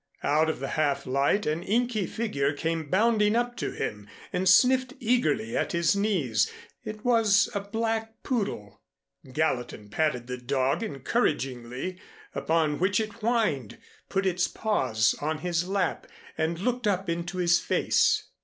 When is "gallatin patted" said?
9.31-10.25